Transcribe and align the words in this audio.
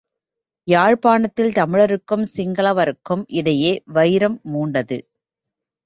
யாழ்ப்பாணத்தில் 0.67 1.51
தமிழருக்கும் 1.51 2.25
சிங்களவருக்கும் 2.35 3.23
இடையே 3.33 3.73
வைரம் 3.93 4.41
மூண்டது. 4.53 4.99